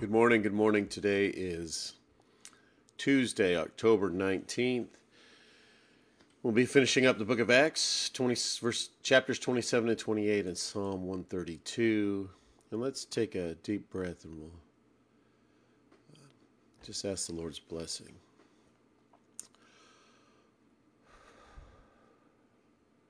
Good 0.00 0.12
morning. 0.12 0.42
Good 0.42 0.54
morning. 0.54 0.86
Today 0.86 1.26
is 1.26 1.94
Tuesday, 2.98 3.56
October 3.56 4.08
19th. 4.08 4.90
We'll 6.40 6.52
be 6.52 6.66
finishing 6.66 7.04
up 7.04 7.18
the 7.18 7.24
book 7.24 7.40
of 7.40 7.50
Acts, 7.50 8.08
20, 8.10 8.36
verse, 8.60 8.90
chapters 9.02 9.40
27 9.40 9.88
and 9.88 9.98
28 9.98 10.46
and 10.46 10.56
Psalm 10.56 11.04
132. 11.04 12.30
And 12.70 12.80
let's 12.80 13.06
take 13.06 13.34
a 13.34 13.56
deep 13.56 13.90
breath 13.90 14.24
and 14.24 14.38
we'll 14.38 14.52
uh, 16.14 16.26
just 16.84 17.04
ask 17.04 17.26
the 17.26 17.34
Lord's 17.34 17.58
blessing. 17.58 18.14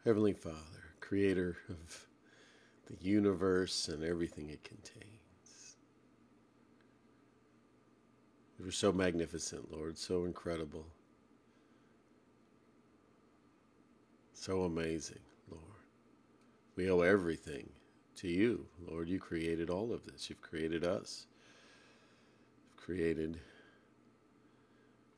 Heavenly 0.07 0.33
Father, 0.33 0.95
creator 1.01 1.59
of 1.69 2.07
the 2.87 2.97
universe 3.07 3.89
and 3.89 4.03
everything 4.03 4.49
it 4.49 4.65
contains. 4.65 5.18
You're 8.59 8.73
so 8.73 8.93
magnificent, 8.93 9.71
Lord, 9.73 9.97
so 9.97 10.25
incredible, 10.25 10.87
so 14.33 14.63
amazing, 14.63 15.21
Lord. 15.49 15.63
We 16.75 16.91
owe 16.91 17.01
everything 17.01 17.71
to 18.17 18.29
you, 18.29 18.67
Lord. 18.85 19.09
You 19.09 19.21
created 19.21 19.71
all 19.71 19.93
of 19.93 20.05
this. 20.07 20.29
You've 20.29 20.43
created 20.43 20.85
us. 20.85 21.29
You've 22.65 22.77
created 22.77 23.39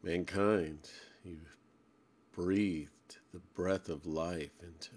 mankind. 0.02 0.90
You've 1.24 1.56
breathed 2.32 3.16
the 3.32 3.40
breath 3.54 3.88
of 3.88 4.06
life 4.06 4.62
into 4.62 4.90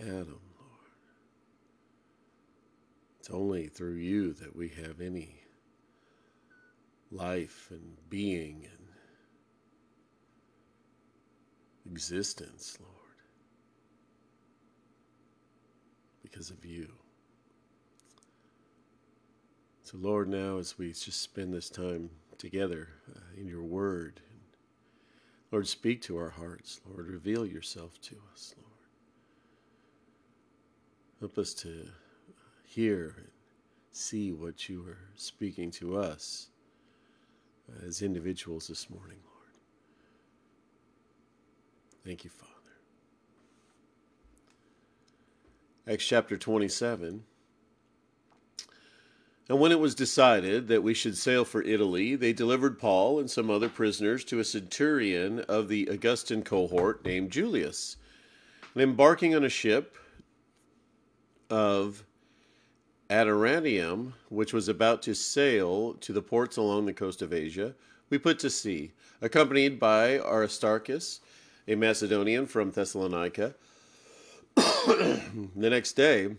Adam, 0.00 0.40
Lord. 0.58 0.90
It's 3.18 3.30
only 3.30 3.68
through 3.68 3.96
you 3.96 4.32
that 4.34 4.56
we 4.56 4.68
have 4.68 5.02
any 5.02 5.42
life 7.16 7.68
and 7.70 7.96
being 8.10 8.66
and 8.70 8.86
existence, 11.90 12.78
Lord, 12.80 12.92
because 16.22 16.50
of 16.50 16.64
you. 16.64 16.88
So, 19.82 19.98
Lord, 19.98 20.28
now 20.28 20.58
as 20.58 20.78
we 20.78 20.88
just 20.88 21.22
spend 21.22 21.54
this 21.54 21.70
time 21.70 22.10
together 22.38 22.88
uh, 23.14 23.20
in 23.40 23.46
your 23.46 23.62
word, 23.62 24.20
Lord, 25.52 25.68
speak 25.68 26.02
to 26.02 26.16
our 26.16 26.30
hearts. 26.30 26.80
Lord, 26.88 27.08
reveal 27.08 27.46
yourself 27.46 28.00
to 28.02 28.16
us, 28.32 28.54
Lord. 28.58 28.66
Help 31.20 31.38
us 31.38 31.54
to 31.54 31.88
hear 32.64 33.14
and 33.16 33.28
see 33.92 34.32
what 34.32 34.68
you 34.68 34.84
are 34.86 34.98
speaking 35.14 35.70
to 35.70 35.96
us 35.96 36.48
as 37.86 38.02
individuals 38.02 38.68
this 38.68 38.88
morning, 38.90 39.18
Lord. 39.24 39.36
Thank 42.04 42.24
you, 42.24 42.30
Father. 42.30 42.52
Acts 45.88 46.06
chapter 46.06 46.36
27. 46.36 47.24
And 49.48 49.60
when 49.60 49.70
it 49.70 49.78
was 49.78 49.94
decided 49.94 50.66
that 50.68 50.82
we 50.82 50.94
should 50.94 51.16
sail 51.16 51.44
for 51.44 51.62
Italy, 51.62 52.16
they 52.16 52.32
delivered 52.32 52.78
Paul 52.78 53.20
and 53.20 53.30
some 53.30 53.48
other 53.48 53.68
prisoners 53.68 54.24
to 54.24 54.40
a 54.40 54.44
centurion 54.44 55.40
of 55.40 55.68
the 55.68 55.86
Augustan 55.86 56.42
cohort 56.42 57.04
named 57.04 57.30
Julius. 57.30 57.96
And 58.74 58.82
embarking 58.82 59.34
on 59.34 59.44
a 59.44 59.48
ship 59.48 59.96
of 61.48 62.04
Adramyttium, 63.08 64.12
which 64.28 64.52
was 64.52 64.68
about 64.68 65.02
to 65.02 65.14
sail 65.14 65.94
to 65.94 66.12
the 66.12 66.22
ports 66.22 66.56
along 66.56 66.86
the 66.86 66.92
coast 66.92 67.22
of 67.22 67.32
Asia, 67.32 67.74
we 68.10 68.18
put 68.18 68.38
to 68.40 68.50
sea, 68.50 68.92
accompanied 69.20 69.78
by 69.78 70.18
Aristarchus, 70.18 71.20
a 71.68 71.74
Macedonian 71.74 72.46
from 72.46 72.70
Thessalonica. 72.70 73.54
the 74.56 75.20
next 75.56 75.92
day, 75.92 76.36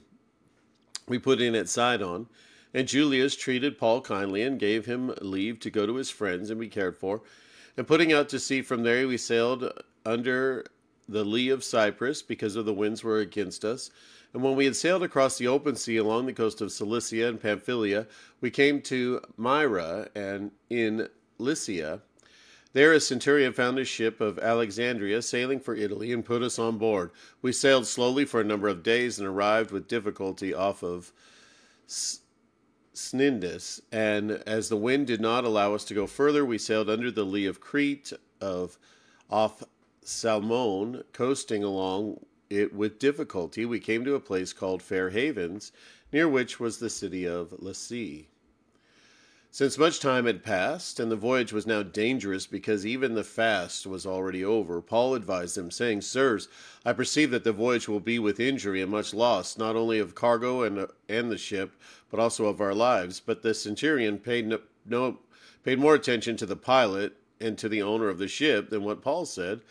we 1.08 1.20
put 1.20 1.42
in 1.42 1.56
at 1.56 1.70
Sidon, 1.70 2.28
and 2.74 2.88
Julius 2.88 3.36
treated 3.36 3.78
Paul 3.78 4.02
kindly 4.02 4.42
and 4.42 4.60
gave 4.60 4.86
him 4.86 5.14
leave 5.22 5.60
to 5.62 5.70
go 5.70 5.86
to 5.86 5.96
his 5.96 6.10
friends 6.10 6.50
and 6.50 6.60
be 6.60 6.68
cared 6.68 6.98
for. 6.98 7.22
And 7.78 7.88
putting 7.88 8.12
out 8.12 8.28
to 8.30 8.40
sea 8.40 8.62
from 8.62 8.84
there, 8.84 9.08
we 9.08 9.18
sailed 9.18 9.72
under 10.06 10.66
the 11.08 11.24
lee 11.24 11.50
of 11.50 11.64
Cyprus 11.64 12.22
because 12.22 12.56
of 12.56 12.66
the 12.66 12.74
winds 12.74 13.04
were 13.04 13.20
against 13.20 13.64
us 13.64 13.92
and 14.34 14.44
when 14.44 14.56
we 14.56 14.66
had 14.66 14.76
sailed 14.76 15.04
across 15.04 15.38
the 15.38 15.48
open 15.48 15.76
sea 15.76 15.98
along 15.98 16.26
the 16.26 16.34
coast 16.34 16.62
of 16.62 16.72
Cilicia 16.72 17.28
and 17.28 17.42
Pamphylia, 17.42 18.08
we 18.42 18.52
came 18.52 18.82
to 18.84 19.22
Myra 19.38 20.10
and 20.16 20.52
in 20.70 21.08
Lycia. 21.38 22.02
There 22.74 22.94
a 22.94 23.00
centurion 23.00 23.54
found 23.54 23.80
a 23.80 23.86
ship 23.86 24.22
of 24.22 24.38
Alexandria 24.38 25.22
sailing 25.22 25.60
for 25.60 25.74
Italy 25.74 26.12
and 26.12 26.24
put 26.24 26.44
us 26.44 26.60
on 26.60 26.78
board. 26.78 27.12
We 27.42 27.52
sailed 27.52 27.88
slowly 27.88 28.26
for 28.26 28.42
a 28.42 28.46
number 28.46 28.68
of 28.68 28.84
days 28.84 29.18
and 29.18 29.28
arrived 29.28 29.72
with 29.72 29.88
difficulty 29.88 30.54
off 30.54 30.84
of 30.84 31.12
Cnidus. 32.94 33.80
And 33.92 34.32
as 34.46 34.70
the 34.70 34.78
wind 34.78 35.08
did 35.08 35.22
not 35.22 35.46
allow 35.46 35.74
us 35.74 35.86
to 35.86 35.94
go 35.94 36.06
further, 36.06 36.46
we 36.46 36.58
sailed 36.58 36.90
under 36.90 37.10
the 37.10 37.24
lee 37.24 37.46
of 37.46 37.62
Crete 37.62 38.14
of 38.42 38.78
off 39.30 39.64
Salmone, 40.04 41.04
coasting 41.14 41.64
along 41.64 42.20
it 42.50 42.74
with 42.74 43.00
difficulty 43.00 43.66
we 43.66 43.80
came 43.80 44.06
to 44.06 44.16
a 44.16 44.20
place 44.20 44.54
called 44.54 44.82
Fair 44.82 45.10
Havens, 45.10 45.72
near 46.12 46.28
which 46.28 46.60
was 46.60 46.78
the 46.78 46.90
city 46.90 47.26
of 47.26 47.52
Lasea. 47.60 48.26
Since 49.50 49.78
much 49.78 50.00
time 50.00 50.26
had 50.26 50.44
passed, 50.44 51.00
and 51.00 51.10
the 51.10 51.16
voyage 51.16 51.52
was 51.52 51.66
now 51.66 51.82
dangerous 51.82 52.46
because 52.46 52.86
even 52.86 53.16
the 53.16 53.24
fast 53.24 53.88
was 53.88 54.06
already 54.06 54.46
over, 54.46 54.82
Paul 54.82 55.16
advised 55.16 55.56
them, 55.56 55.72
saying, 55.72 56.02
Sirs, 56.02 56.48
I 56.86 56.94
perceive 56.94 57.32
that 57.32 57.44
the 57.44 57.54
voyage 57.54 57.88
will 57.88 58.00
be 58.00 58.20
with 58.20 58.40
injury 58.40 58.82
and 58.82 58.92
much 58.92 59.14
loss, 59.14 59.58
not 59.58 59.76
only 59.76 60.00
of 60.00 60.16
cargo 60.16 60.62
and, 60.62 60.88
and 61.10 61.32
the 61.32 61.38
ship, 61.38 61.76
but 62.12 62.20
also 62.20 62.46
of 62.46 62.62
our 62.62 62.76
lives. 62.76 63.20
But 63.20 63.42
the 63.42 63.54
centurion 63.54 64.20
paid, 64.20 64.48
no, 64.48 64.60
no, 64.86 65.20
paid 65.64 65.80
more 65.80 65.96
attention 65.96 66.38
to 66.38 66.46
the 66.46 66.56
pilot 66.56 67.14
and 67.40 67.58
to 67.58 67.68
the 67.68 67.82
owner 67.82 68.10
of 68.10 68.20
the 68.20 68.28
ship 68.28 68.70
than 68.70 68.84
what 68.84 69.02
Paul 69.02 69.26
said. 69.26 69.62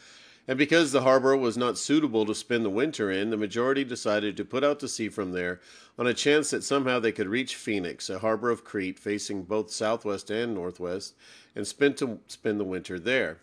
And 0.48 0.56
because 0.56 0.92
the 0.92 1.02
harbor 1.02 1.36
was 1.36 1.56
not 1.56 1.76
suitable 1.76 2.24
to 2.24 2.34
spend 2.34 2.64
the 2.64 2.70
winter 2.70 3.10
in, 3.10 3.30
the 3.30 3.36
majority 3.36 3.82
decided 3.82 4.36
to 4.36 4.44
put 4.44 4.62
out 4.62 4.78
to 4.80 4.88
sea 4.88 5.08
from 5.08 5.32
there 5.32 5.60
on 5.98 6.06
a 6.06 6.14
chance 6.14 6.50
that 6.50 6.62
somehow 6.62 7.00
they 7.00 7.10
could 7.10 7.28
reach 7.28 7.56
Phoenix, 7.56 8.08
a 8.08 8.20
harbor 8.20 8.50
of 8.50 8.62
Crete 8.62 8.98
facing 8.98 9.42
both 9.42 9.72
southwest 9.72 10.30
and 10.30 10.54
northwest, 10.54 11.14
and 11.56 11.66
spend 11.66 11.96
to 11.96 12.20
spend 12.28 12.60
the 12.60 12.64
winter 12.64 12.98
there. 12.98 13.38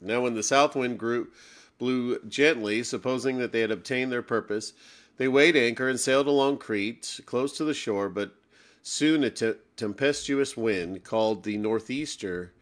Now 0.00 0.20
when 0.20 0.34
the 0.34 0.42
south 0.42 0.76
wind 0.76 0.98
grew 0.98 1.28
blew 1.78 2.20
gently, 2.28 2.82
supposing 2.82 3.38
that 3.38 3.52
they 3.52 3.60
had 3.60 3.70
obtained 3.70 4.12
their 4.12 4.22
purpose, 4.22 4.74
they 5.16 5.26
weighed 5.26 5.56
anchor 5.56 5.88
and 5.88 5.98
sailed 5.98 6.26
along 6.26 6.58
Crete, 6.58 7.20
close 7.26 7.56
to 7.56 7.64
the 7.64 7.74
shore, 7.74 8.08
but 8.08 8.34
soon 8.82 9.24
a 9.24 9.30
te- 9.30 9.54
tempestuous 9.76 10.56
wind 10.56 11.02
called 11.02 11.42
the 11.42 11.56
northeaster 11.56 12.52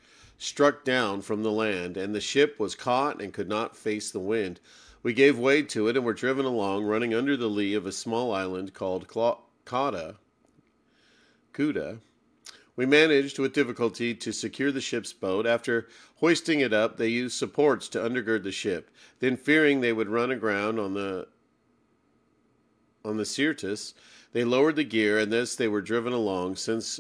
struck 0.43 0.85
down 0.85 1.23
from 1.23 1.45
the 1.45 1.53
land, 1.53 1.97
and 1.97 2.15
the 2.15 2.21
ship 2.21 2.59
was 2.59 2.75
caught 2.75 3.23
and 3.23 3.33
could 3.33 3.49
not 3.49 3.77
face 3.77 4.11
the 4.11 4.19
wind. 4.19 4.59
We 5.03 5.13
gave 5.13 5.39
way 5.39 5.63
to 5.63 5.87
it 5.87 5.97
and 5.97 6.05
were 6.05 6.15
driven 6.15 6.45
along, 6.45 6.85
running 6.85 7.15
under 7.15 7.37
the 7.37 7.49
lee 7.49 7.75
of 7.75 7.87
a 7.87 7.93
small 7.93 8.35
island 8.35 8.75
called 8.75 9.07
Cauda. 9.07 10.17
Cuda. 11.55 11.99
We 12.75 12.87
managed 12.87 13.39
with 13.39 13.53
difficulty 13.53 14.15
to 14.15 14.33
secure 14.33 14.73
the 14.73 14.81
ship's 14.81 15.13
boat. 15.13 15.47
After 15.47 15.87
hoisting 16.17 16.61
it 16.61 16.73
up, 16.73 16.97
they 16.97 17.09
used 17.09 17.37
supports 17.37 17.89
to 17.91 18.01
undergird 18.01 18.43
the 18.43 18.51
ship. 18.51 18.91
Then, 19.21 19.37
fearing 19.37 19.81
they 19.81 19.93
would 19.93 20.09
run 20.09 20.31
aground 20.31 20.81
on 20.81 20.95
the 20.95 21.29
on 23.05 23.17
the 23.17 23.25
Syrtis, 23.25 23.95
they 24.33 24.45
lowered 24.45 24.77
the 24.77 24.85
gear, 24.85 25.19
and 25.19 25.33
thus 25.33 25.55
they 25.55 25.69
were 25.69 25.83
driven 25.83 26.13
along, 26.13 26.57
since 26.57 26.99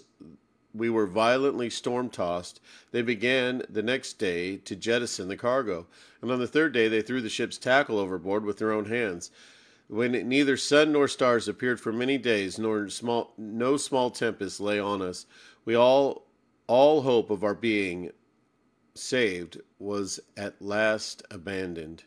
we 0.75 0.89
were 0.89 1.07
violently 1.07 1.69
storm 1.69 2.09
tossed, 2.09 2.61
they 2.91 3.03
began 3.03 3.63
the 3.69 3.83
next 3.83 4.15
day 4.15 4.57
to 4.59 4.77
jettison 4.77 5.29
the 5.29 5.37
cargo, 5.37 5.87
and 6.21 6.31
on 6.31 6.39
the 6.39 6.47
third 6.47 6.73
day 6.73 6.89
they 6.89 7.03
threw 7.03 7.21
the 7.21 7.29
ship's 7.29 7.59
tackle 7.59 7.99
overboard 7.99 8.45
with 8.45 8.59
their 8.59 8.73
own 8.73 8.87
hands. 8.87 9.31
When 9.89 10.13
neither 10.29 10.57
sun 10.57 10.93
nor 10.93 11.09
stars 11.09 11.49
appeared 11.49 11.81
for 11.81 11.93
many 11.93 12.17
days, 12.17 12.59
nor 12.59 12.89
small, 12.89 13.35
no 13.37 13.77
small 13.77 14.11
tempest 14.11 14.61
lay 14.61 14.79
on 14.79 15.03
us, 15.03 15.27
we 15.65 15.75
all, 15.75 16.27
all 16.67 17.03
hope 17.03 17.31
of 17.31 17.45
our 17.45 17.55
being 17.55 18.11
saved 18.95 19.61
was 19.79 20.21
at 20.37 20.63
last 20.63 21.23
abandoned. 21.31 22.05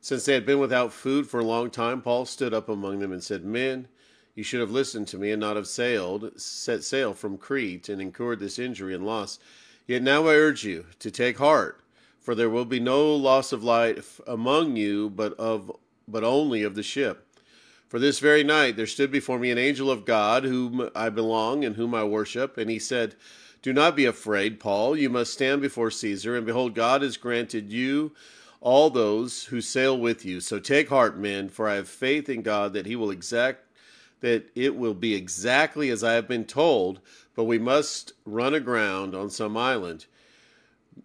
Since 0.00 0.24
they 0.24 0.34
had 0.34 0.46
been 0.46 0.58
without 0.60 0.92
food 0.92 1.28
for 1.28 1.40
a 1.40 1.44
long 1.44 1.70
time, 1.70 2.00
Paul 2.00 2.26
stood 2.26 2.54
up 2.54 2.68
among 2.68 2.98
them 2.98 3.12
and 3.12 3.22
said, 3.22 3.44
Men, 3.44 3.88
you 4.36 4.44
should 4.44 4.60
have 4.60 4.70
listened 4.70 5.08
to 5.08 5.18
me 5.18 5.32
and 5.32 5.40
not 5.40 5.56
have 5.56 5.66
sailed, 5.66 6.38
set 6.38 6.84
sail 6.84 7.14
from 7.14 7.38
Crete 7.38 7.88
and 7.88 8.00
incurred 8.02 8.38
this 8.38 8.58
injury 8.58 8.94
and 8.94 9.04
loss. 9.04 9.38
Yet 9.86 10.02
now 10.02 10.26
I 10.26 10.34
urge 10.34 10.62
you 10.62 10.84
to 10.98 11.10
take 11.10 11.38
heart, 11.38 11.80
for 12.20 12.34
there 12.34 12.50
will 12.50 12.66
be 12.66 12.78
no 12.78 13.14
loss 13.14 13.50
of 13.50 13.64
life 13.64 14.20
among 14.26 14.76
you, 14.76 15.08
but 15.08 15.32
of 15.34 15.72
but 16.06 16.22
only 16.22 16.62
of 16.62 16.74
the 16.76 16.82
ship. 16.82 17.26
For 17.88 17.98
this 17.98 18.18
very 18.18 18.44
night 18.44 18.76
there 18.76 18.86
stood 18.86 19.10
before 19.10 19.38
me 19.38 19.50
an 19.50 19.58
angel 19.58 19.90
of 19.90 20.04
God, 20.04 20.44
whom 20.44 20.90
I 20.94 21.08
belong 21.08 21.64
and 21.64 21.76
whom 21.76 21.94
I 21.94 22.04
worship, 22.04 22.58
and 22.58 22.70
he 22.70 22.78
said, 22.78 23.14
Do 23.62 23.72
not 23.72 23.96
be 23.96 24.04
afraid, 24.04 24.60
Paul. 24.60 24.98
You 24.98 25.08
must 25.08 25.32
stand 25.32 25.62
before 25.62 25.90
Caesar, 25.90 26.36
and 26.36 26.44
behold, 26.44 26.74
God 26.74 27.00
has 27.00 27.16
granted 27.16 27.72
you 27.72 28.12
all 28.60 28.90
those 28.90 29.44
who 29.44 29.60
sail 29.60 29.96
with 29.96 30.24
you. 30.24 30.40
So 30.40 30.58
take 30.58 30.88
heart, 30.90 31.16
men, 31.16 31.48
for 31.48 31.68
I 31.68 31.76
have 31.76 31.88
faith 31.88 32.28
in 32.28 32.42
God 32.42 32.72
that 32.72 32.86
he 32.86 32.96
will 32.96 33.10
exact 33.10 33.65
that 34.20 34.50
it 34.54 34.76
will 34.76 34.94
be 34.94 35.14
exactly 35.14 35.90
as 35.90 36.02
I 36.02 36.14
have 36.14 36.26
been 36.26 36.44
told, 36.44 37.00
but 37.34 37.44
we 37.44 37.58
must 37.58 38.12
run 38.24 38.54
aground 38.54 39.14
on 39.14 39.30
some 39.30 39.56
island. 39.56 40.06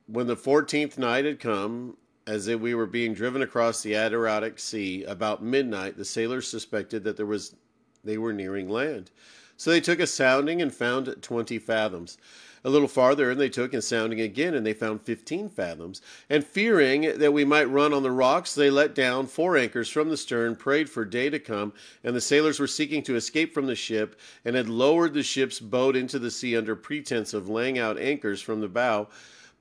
When 0.08 0.28
the 0.28 0.36
fourteenth 0.36 0.98
night 0.98 1.26
had 1.26 1.40
come, 1.40 1.98
as 2.26 2.48
if 2.48 2.60
we 2.60 2.74
were 2.74 2.86
being 2.86 3.14
driven 3.14 3.42
across 3.42 3.82
the 3.82 3.96
Adriatic 3.96 4.60
Sea, 4.60 5.04
about 5.04 5.44
midnight 5.44 5.98
the 5.98 6.06
sailors 6.06 6.48
suspected 6.48 7.04
that 7.04 7.18
there 7.18 7.26
was 7.26 7.56
they 8.04 8.18
were 8.18 8.34
nearing 8.34 8.70
land. 8.70 9.12
So 9.58 9.70
they 9.70 9.82
took 9.82 10.00
a 10.00 10.08
sounding 10.08 10.62
and 10.62 10.74
found 10.74 11.14
twenty 11.22 11.60
fathoms. 11.60 12.18
A 12.64 12.70
little 12.70 12.88
farther, 12.88 13.32
and 13.32 13.40
they 13.40 13.50
took 13.50 13.74
and 13.74 13.84
sounding 13.84 14.22
again, 14.22 14.54
and 14.54 14.64
they 14.66 14.74
found 14.74 15.02
fifteen 15.02 15.50
fathoms. 15.50 16.02
And 16.30 16.46
fearing 16.46 17.18
that 17.18 17.34
we 17.34 17.44
might 17.44 17.70
run 17.70 17.92
on 17.92 18.04
the 18.04 18.12
rocks, 18.12 18.54
they 18.54 18.70
let 18.70 18.94
down 18.94 19.26
four 19.26 19.58
anchors 19.58 19.90
from 19.90 20.10
the 20.10 20.18
stern, 20.18 20.56
prayed 20.56 20.90
for 20.90 21.04
day 21.04 21.30
to 21.32 21.40
come. 21.40 21.74
And 22.04 22.16
the 22.16 22.22
sailors 22.22 22.60
were 22.60 22.68
seeking 22.68 23.02
to 23.04 23.16
escape 23.16 23.54
from 23.54 23.66
the 23.66 23.76
ship, 23.76 24.20
and 24.46 24.56
had 24.56 24.70
lowered 24.70 25.14
the 25.14 25.24
ship's 25.24 25.60
boat 25.60 25.96
into 25.96 26.20
the 26.20 26.30
sea 26.30 26.56
under 26.56 26.76
pretense 26.76 27.34
of 27.34 27.50
laying 27.50 27.80
out 27.80 27.98
anchors 27.98 28.42
from 28.42 28.62
the 28.62 28.68
bow. 28.68 29.08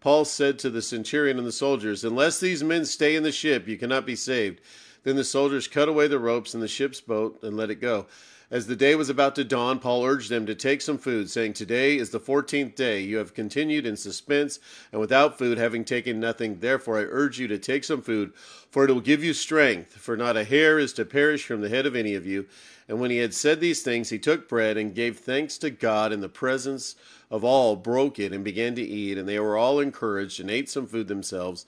Paul 0.00 0.24
said 0.24 0.58
to 0.58 0.70
the 0.70 0.82
centurion 0.82 1.38
and 1.38 1.46
the 1.46 1.52
soldiers, 1.52 2.04
Unless 2.04 2.40
these 2.40 2.64
men 2.64 2.84
stay 2.84 3.16
in 3.16 3.22
the 3.22 3.32
ship, 3.32 3.68
you 3.68 3.76
cannot 3.76 4.06
be 4.06 4.16
saved. 4.16 4.60
Then 5.02 5.16
the 5.16 5.24
soldiers 5.24 5.68
cut 5.68 5.88
away 5.88 6.08
the 6.08 6.18
ropes 6.18 6.54
in 6.54 6.60
the 6.60 6.68
ship's 6.68 7.00
boat 7.00 7.38
and 7.42 7.56
let 7.56 7.70
it 7.70 7.76
go. 7.76 8.06
As 8.52 8.66
the 8.66 8.74
day 8.74 8.96
was 8.96 9.08
about 9.08 9.36
to 9.36 9.44
dawn, 9.44 9.78
Paul 9.78 10.04
urged 10.04 10.28
them 10.28 10.44
to 10.46 10.56
take 10.56 10.80
some 10.80 10.98
food, 10.98 11.30
saying, 11.30 11.52
Today 11.52 11.96
is 11.96 12.10
the 12.10 12.18
fourteenth 12.18 12.74
day. 12.74 13.00
You 13.00 13.18
have 13.18 13.32
continued 13.32 13.86
in 13.86 13.96
suspense 13.96 14.58
and 14.90 15.00
without 15.00 15.38
food, 15.38 15.56
having 15.56 15.84
taken 15.84 16.18
nothing. 16.18 16.58
Therefore, 16.58 16.98
I 16.98 17.02
urge 17.02 17.38
you 17.38 17.46
to 17.46 17.58
take 17.58 17.84
some 17.84 18.02
food, 18.02 18.32
for 18.68 18.84
it 18.84 18.90
will 18.90 19.00
give 19.00 19.22
you 19.22 19.34
strength. 19.34 19.92
For 19.92 20.16
not 20.16 20.36
a 20.36 20.42
hair 20.42 20.80
is 20.80 20.92
to 20.94 21.04
perish 21.04 21.46
from 21.46 21.60
the 21.60 21.68
head 21.68 21.86
of 21.86 21.94
any 21.94 22.16
of 22.16 22.26
you. 22.26 22.46
And 22.88 22.98
when 22.98 23.12
he 23.12 23.18
had 23.18 23.34
said 23.34 23.60
these 23.60 23.82
things, 23.82 24.10
he 24.10 24.18
took 24.18 24.48
bread 24.48 24.76
and 24.76 24.96
gave 24.96 25.20
thanks 25.20 25.56
to 25.58 25.70
God 25.70 26.12
in 26.12 26.20
the 26.20 26.28
presence 26.28 26.96
of 27.30 27.44
all, 27.44 27.76
broke 27.76 28.18
it, 28.18 28.32
and 28.32 28.42
began 28.42 28.74
to 28.74 28.82
eat. 28.82 29.16
And 29.16 29.28
they 29.28 29.38
were 29.38 29.56
all 29.56 29.78
encouraged 29.78 30.40
and 30.40 30.50
ate 30.50 30.68
some 30.68 30.88
food 30.88 31.06
themselves. 31.06 31.66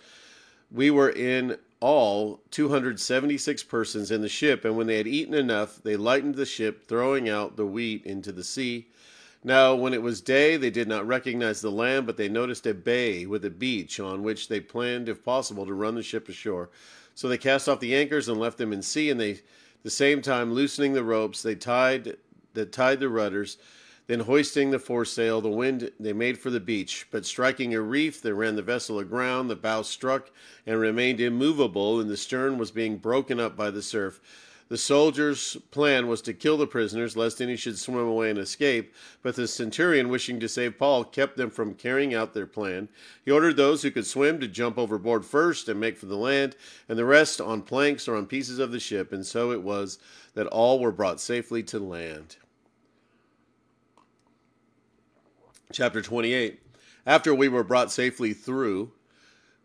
We 0.69 0.90
were 0.90 1.11
in 1.11 1.58
all 1.82 2.40
276 2.52 3.64
persons 3.64 4.11
in 4.11 4.23
the 4.23 4.29
ship, 4.29 4.64
and 4.64 4.76
when 4.76 4.87
they 4.87 4.96
had 4.96 5.06
eaten 5.06 5.34
enough, 5.34 5.82
they 5.82 5.96
lightened 5.96 6.37
the 6.37 6.46
ship, 6.46 6.87
throwing 6.87 7.29
out 7.29 7.56
the 7.56 7.67
wheat 7.67 8.06
into 8.06 8.31
the 8.32 8.44
sea. 8.44 8.87
Now, 9.44 9.75
when 9.75 9.93
it 9.93 10.02
was 10.02 10.20
day, 10.20 10.56
they 10.56 10.70
did 10.70 10.87
not 10.87 11.06
recognize 11.06 11.61
the 11.61 11.70
land, 11.70 12.06
but 12.06 12.17
they 12.17 12.29
noticed 12.29 12.67
a 12.67 12.75
bay 12.75 13.26
with 13.26 13.44
a 13.44 13.50
beach 13.50 13.99
on 13.99 14.23
which 14.23 14.49
they 14.49 14.61
planned, 14.61 15.08
if 15.08 15.25
possible, 15.25 15.67
to 15.67 15.75
run 15.75 15.96
the 15.96 16.02
ship 16.02 16.29
ashore. 16.29 16.70
So 17.17 17.29
they 17.29 17.38
cast 17.38 17.69
off 17.69 17.81
the 17.81 17.96
anchors 17.96 18.28
and 18.28 18.38
left 18.38 18.58
them 18.58 18.73
in 18.73 18.82
sea, 18.82 19.11
and 19.11 19.20
they, 19.20 19.40
the 19.82 19.90
same 19.90 20.23
time, 20.23 20.52
loosening 20.52 20.93
the 20.93 21.02
ropes, 21.02 21.43
they 21.43 21.56
tied 21.56 22.17
that 22.55 22.73
tied 22.73 23.00
the 23.00 23.08
rudders 23.08 23.56
then, 24.08 24.20
hoisting 24.20 24.70
the 24.70 24.78
foresail, 24.78 25.40
the 25.40 25.49
wind 25.49 25.93
they 26.00 26.12
made 26.12 26.37
for 26.37 26.50
the 26.50 26.60
beach, 26.60 27.06
but 27.10 27.25
striking 27.25 27.72
a 27.72 27.81
reef, 27.81 28.20
they 28.20 28.32
ran 28.32 28.56
the 28.56 28.62
vessel 28.62 28.99
aground. 28.99 29.49
The 29.49 29.56
bow 29.56 29.82
struck 29.82 30.31
and 30.66 30.78
remained 30.78 31.20
immovable, 31.20 32.00
and 32.00 32.10
the 32.10 32.16
stern 32.16 32.58
was 32.58 32.72
being 32.72 32.96
broken 32.96 33.38
up 33.38 33.56
by 33.56 33.70
the 33.70 33.82
surf. 33.82 34.20
The 34.69 34.78
soldiers' 34.78 35.58
plan 35.70 36.08
was 36.08 36.22
to 36.22 36.32
kill 36.32 36.56
the 36.56 36.66
prisoners, 36.66 37.16
lest 37.16 37.43
any 37.43 37.56
should 37.56 37.78
swim 37.78 38.06
away 38.06 38.31
and 38.31 38.38
escape. 38.38 38.94
But 39.22 39.37
the 39.37 39.46
centurion, 39.46 40.08
wishing 40.08 40.40
to 40.40 40.49
save 40.49 40.78
Paul, 40.78 41.04
kept 41.04 41.37
them 41.37 41.50
from 41.50 41.75
carrying 41.75 42.14
out 42.14 42.32
their 42.32 42.46
plan. 42.46 42.88
He 43.25 43.31
ordered 43.31 43.56
those 43.56 43.82
who 43.82 43.90
could 43.90 44.06
swim 44.06 44.40
to 44.40 44.49
jump 44.49 44.78
overboard 44.78 45.26
first 45.26 45.69
and 45.69 45.78
make 45.78 45.99
for 45.99 46.06
the 46.06 46.16
land, 46.16 46.56
and 46.88 46.99
the 46.99 47.04
rest 47.04 47.40
on 47.40 47.62
planks 47.62 48.08
or 48.08 48.16
on 48.16 48.26
pieces 48.26 48.58
of 48.58 48.72
the 48.72 48.81
ship. 48.81 49.12
And 49.12 49.26
so 49.26 49.52
it 49.52 49.62
was 49.62 49.99
that 50.34 50.46
all 50.46 50.81
were 50.81 50.90
brought 50.90 51.20
safely 51.20 51.62
to 51.64 51.78
land. 51.78 52.37
Chapter 55.72 56.02
28. 56.02 56.60
After 57.06 57.34
we 57.34 57.48
were 57.48 57.64
brought 57.64 57.90
safely 57.90 58.32
through, 58.32 58.92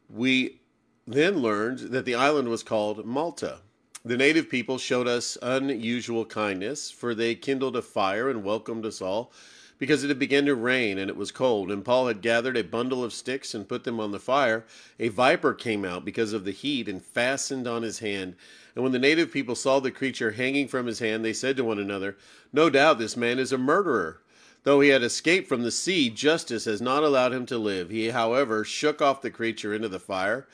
we 0.09 0.61
then 1.05 1.39
learned 1.39 1.79
that 1.91 2.05
the 2.05 2.15
island 2.15 2.47
was 2.47 2.63
called 2.63 3.05
Malta. 3.05 3.59
The 4.05 4.17
native 4.17 4.49
people 4.49 4.77
showed 4.77 5.07
us 5.07 5.37
unusual 5.41 6.25
kindness, 6.25 6.89
for 6.89 7.13
they 7.13 7.35
kindled 7.35 7.75
a 7.75 7.81
fire 7.81 8.29
and 8.29 8.43
welcomed 8.43 8.85
us 8.85 9.01
all, 9.01 9.33
because 9.79 10.03
it 10.03 10.07
had 10.07 10.17
begun 10.17 10.45
to 10.45 10.55
rain 10.55 10.97
and 10.97 11.09
it 11.09 11.17
was 11.17 11.31
cold. 11.31 11.69
And 11.69 11.83
Paul 11.83 12.07
had 12.07 12.21
gathered 12.21 12.57
a 12.57 12.63
bundle 12.63 13.03
of 13.03 13.13
sticks 13.13 13.53
and 13.53 13.67
put 13.67 13.83
them 13.83 13.99
on 13.99 14.11
the 14.11 14.19
fire. 14.19 14.65
A 14.99 15.09
viper 15.09 15.53
came 15.53 15.83
out 15.83 16.05
because 16.05 16.33
of 16.33 16.45
the 16.45 16.51
heat 16.51 16.87
and 16.87 17.03
fastened 17.03 17.67
on 17.67 17.83
his 17.83 17.99
hand. 17.99 18.35
And 18.75 18.83
when 18.83 18.93
the 18.93 18.99
native 18.99 19.31
people 19.31 19.55
saw 19.55 19.79
the 19.79 19.91
creature 19.91 20.31
hanging 20.31 20.67
from 20.67 20.85
his 20.85 20.99
hand, 20.99 21.23
they 21.23 21.33
said 21.33 21.57
to 21.57 21.63
one 21.63 21.79
another, 21.79 22.17
No 22.53 22.69
doubt 22.69 22.97
this 22.97 23.17
man 23.17 23.39
is 23.39 23.51
a 23.51 23.57
murderer. 23.57 24.21
Though 24.67 24.81
he 24.81 24.89
had 24.89 25.01
escaped 25.01 25.47
from 25.47 25.63
the 25.63 25.71
sea, 25.71 26.09
justice 26.09 26.65
has 26.65 26.81
not 26.81 27.01
allowed 27.01 27.31
him 27.31 27.45
to 27.45 27.57
live. 27.57 27.89
He, 27.89 28.09
however, 28.09 28.65
shook 28.65 29.01
off 29.01 29.21
the 29.21 29.31
creature 29.31 29.73
into 29.73 29.87
the 29.87 29.97
fire 29.97 30.45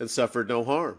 and 0.00 0.10
suffered 0.10 0.48
no 0.48 0.64
harm. 0.64 0.98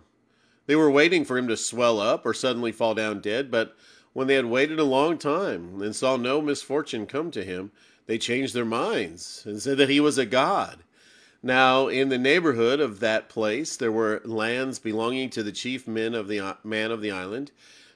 They 0.67 0.77
were 0.77 0.89
waiting 0.89 1.25
for 1.25 1.37
him 1.37 1.49
to 1.49 1.57
swell 1.57 1.99
up 1.99 2.25
or 2.25 2.33
suddenly 2.33 2.71
fall 2.71 2.95
down 2.95 3.19
dead, 3.19 3.51
but 3.51 3.75
when 4.13 4.27
they 4.27 4.35
had 4.35 4.45
waited 4.45 4.79
a 4.79 4.85
long 4.85 5.17
time 5.17 5.81
and 5.81 5.93
saw 5.93 6.15
no 6.15 6.41
misfortune 6.41 7.07
come 7.07 7.29
to 7.31 7.43
him, 7.43 7.73
they 8.05 8.17
changed 8.17 8.53
their 8.53 8.63
minds 8.63 9.43
and 9.45 9.61
said 9.61 9.77
that 9.77 9.89
he 9.89 9.99
was 9.99 10.17
a 10.17 10.25
god. 10.25 10.77
Now, 11.43 11.89
in 11.89 12.07
the 12.07 12.17
neighborhood 12.17 12.79
of 12.79 13.01
that 13.01 13.27
place, 13.27 13.75
there 13.75 13.91
were 13.91 14.21
lands 14.23 14.79
belonging 14.79 15.29
to 15.31 15.43
the 15.43 15.51
chief 15.51 15.89
men 15.89 16.15
of 16.15 16.29
the 16.29 16.55
man 16.63 16.91
of 16.91 17.01
the 17.01 17.11
island, 17.11 17.51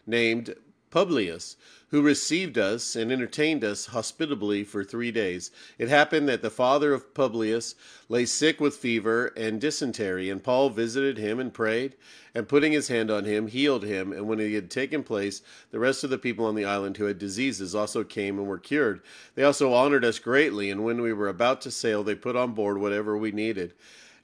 named 0.05 0.53
Publius, 0.91 1.55
who 1.95 2.01
received 2.01 2.57
us 2.57 2.93
and 2.97 3.09
entertained 3.09 3.63
us 3.63 3.85
hospitably 3.85 4.65
for 4.65 4.83
three 4.83 5.13
days. 5.13 5.49
It 5.77 5.87
happened 5.87 6.27
that 6.27 6.41
the 6.41 6.49
father 6.49 6.93
of 6.93 7.13
Publius 7.13 7.73
lay 8.09 8.25
sick 8.25 8.59
with 8.59 8.75
fever 8.75 9.27
and 9.37 9.61
dysentery, 9.61 10.29
and 10.29 10.43
Paul 10.43 10.71
visited 10.71 11.17
him 11.17 11.39
and 11.39 11.53
prayed, 11.53 11.95
and 12.33 12.49
putting 12.49 12.73
his 12.73 12.89
hand 12.89 13.09
on 13.09 13.23
him, 13.23 13.47
healed 13.47 13.85
him. 13.85 14.11
And 14.11 14.27
when 14.27 14.41
it 14.41 14.53
had 14.53 14.69
taken 14.69 15.03
place, 15.03 15.41
the 15.71 15.79
rest 15.79 16.03
of 16.03 16.09
the 16.09 16.17
people 16.17 16.45
on 16.45 16.55
the 16.55 16.65
island 16.65 16.97
who 16.97 17.05
had 17.05 17.17
diseases 17.17 17.73
also 17.73 18.03
came 18.03 18.37
and 18.39 18.45
were 18.45 18.59
cured. 18.59 18.99
They 19.35 19.43
also 19.43 19.71
honored 19.71 20.03
us 20.03 20.19
greatly, 20.19 20.69
and 20.69 20.83
when 20.83 21.01
we 21.01 21.13
were 21.13 21.29
about 21.29 21.61
to 21.61 21.71
sail, 21.71 22.03
they 22.03 22.13
put 22.13 22.35
on 22.35 22.51
board 22.51 22.77
whatever 22.77 23.17
we 23.17 23.31
needed. 23.31 23.73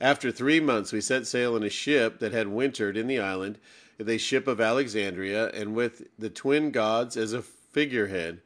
After 0.02 0.30
three 0.30 0.60
months, 0.60 0.92
we 0.92 1.00
set 1.00 1.26
sail 1.26 1.56
in 1.56 1.64
a 1.64 1.70
ship 1.70 2.20
that 2.20 2.34
had 2.34 2.50
wintered 2.50 2.98
in 2.98 3.08
the 3.08 3.20
island 3.20 3.60
the 3.98 4.18
ship 4.18 4.48
of 4.48 4.60
Alexandria, 4.60 5.50
and 5.52 5.74
with 5.74 6.08
the 6.20 6.30
twin 6.30 6.72
gods 6.72 7.16
as 7.16 7.32
a 7.32 7.44
figurehead. 7.72 8.42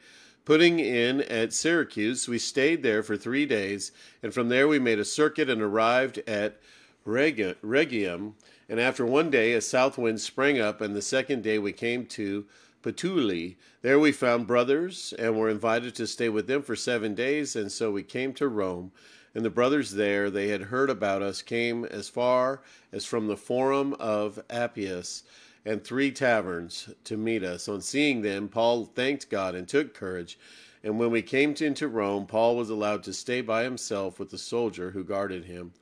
Putting 0.45 0.79
in 0.79 1.21
at 1.21 1.53
Syracuse, 1.53 2.27
we 2.27 2.37
stayed 2.37 2.83
there 2.83 3.01
for 3.01 3.17
three 3.17 3.47
days, 3.47 3.91
and 4.21 4.31
from 4.33 4.49
there 4.49 4.67
we 4.67 4.77
made 4.77 4.99
a 4.99 5.05
circuit 5.05 5.49
and 5.49 5.61
arrived 5.61 6.19
at 6.27 6.59
Rhegium. 7.03 8.33
And 8.69 8.79
after 8.79 9.05
one 9.05 9.31
day, 9.31 9.53
a 9.53 9.61
south 9.61 9.97
wind 9.97 10.21
sprang 10.21 10.59
up, 10.59 10.81
and 10.81 10.95
the 10.95 11.01
second 11.01 11.43
day 11.43 11.57
we 11.57 11.71
came 11.71 12.05
to 12.07 12.45
Puteoli. 12.83 13.55
There 13.81 13.99
we 13.99 14.11
found 14.11 14.45
brothers 14.45 15.13
and 15.17 15.35
were 15.35 15.49
invited 15.49 15.95
to 15.95 16.05
stay 16.05 16.29
with 16.29 16.45
them 16.45 16.61
for 16.61 16.75
seven 16.75 17.15
days, 17.15 17.55
and 17.55 17.71
so 17.71 17.91
we 17.91 18.03
came 18.03 18.31
to 18.33 18.47
Rome. 18.47 18.91
And 19.33 19.43
the 19.43 19.49
brothers 19.49 19.91
there, 19.91 20.29
they 20.29 20.49
had 20.49 20.61
heard 20.61 20.89
about 20.91 21.23
us, 21.23 21.41
came 21.41 21.85
as 21.85 22.07
far 22.07 22.61
as 22.91 23.03
from 23.03 23.27
the 23.27 23.35
Forum 23.35 23.95
of 23.99 24.39
Appius 24.49 25.23
and 25.65 25.83
three 25.83 26.11
taverns 26.11 26.89
to 27.05 27.17
meet 27.17 27.43
us. 27.43 27.67
On 27.67 27.81
seeing 27.81 28.21
them, 28.21 28.47
Paul 28.47 28.85
thanked 28.85 29.29
God 29.29 29.55
and 29.55 29.67
took 29.67 29.93
courage. 29.93 30.37
And 30.83 30.99
when 30.99 31.09
we 31.09 31.23
came 31.23 31.55
into 31.59 31.87
Rome, 31.87 32.27
Paul 32.27 32.55
was 32.55 32.69
allowed 32.69 33.03
to 33.03 33.13
stay 33.13 33.41
by 33.41 33.63
himself 33.63 34.19
with 34.19 34.29
the 34.29 34.37
soldier 34.37 34.91
who 34.91 35.03
guarded 35.03 35.45
him. 35.45 35.73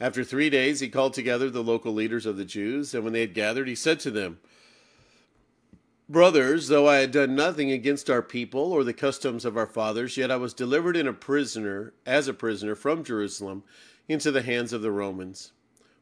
After 0.00 0.22
three 0.22 0.50
days, 0.50 0.80
he 0.80 0.88
called 0.88 1.14
together 1.14 1.50
the 1.50 1.62
local 1.62 1.92
leaders 1.92 2.26
of 2.26 2.36
the 2.36 2.44
Jews, 2.44 2.94
and 2.94 3.02
when 3.02 3.12
they 3.12 3.22
had 3.22 3.34
gathered, 3.34 3.66
he 3.66 3.74
said 3.74 4.00
to 4.00 4.10
them, 4.10 4.38
Brothers, 6.08 6.68
though 6.68 6.86
I 6.86 6.96
had 6.96 7.12
done 7.12 7.34
nothing 7.34 7.72
against 7.72 8.10
our 8.10 8.20
people 8.20 8.72
or 8.72 8.84
the 8.84 8.92
customs 8.92 9.44
of 9.44 9.56
our 9.56 9.66
fathers, 9.66 10.16
yet 10.16 10.30
I 10.30 10.36
was 10.36 10.52
delivered 10.52 10.96
in 10.96 11.08
a 11.08 11.14
prisoner, 11.14 11.94
as 12.04 12.28
a 12.28 12.34
prisoner 12.34 12.74
from 12.74 13.02
Jerusalem, 13.02 13.64
into 14.06 14.30
the 14.30 14.42
hands 14.42 14.72
of 14.72 14.82
the 14.82 14.92
Romans. 14.92 15.52